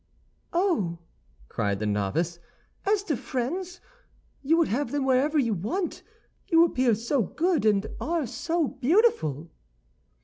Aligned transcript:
"Oh," 0.51 0.97
cried 1.47 1.77
the 1.77 1.85
novice, 1.85 2.39
"as 2.89 3.03
to 3.03 3.15
friends, 3.15 3.79
you 4.41 4.57
would 4.57 4.67
have 4.67 4.89
them 4.89 5.05
wherever 5.05 5.37
you 5.37 5.53
want, 5.53 6.01
you 6.47 6.65
appear 6.65 6.95
so 6.95 7.21
good 7.21 7.65
and 7.65 7.85
are 8.01 8.25
so 8.25 8.67
beautiful!" 8.67 9.51